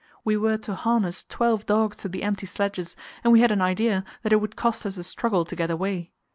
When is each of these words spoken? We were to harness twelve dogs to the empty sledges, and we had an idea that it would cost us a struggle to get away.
We 0.25 0.35
were 0.35 0.57
to 0.57 0.73
harness 0.73 1.23
twelve 1.25 1.67
dogs 1.67 1.97
to 1.97 2.09
the 2.09 2.23
empty 2.23 2.47
sledges, 2.47 2.95
and 3.23 3.31
we 3.31 3.41
had 3.41 3.51
an 3.51 3.61
idea 3.61 4.03
that 4.23 4.33
it 4.33 4.41
would 4.41 4.55
cost 4.55 4.83
us 4.83 4.97
a 4.97 5.03
struggle 5.03 5.45
to 5.45 5.55
get 5.55 5.69
away. 5.69 6.11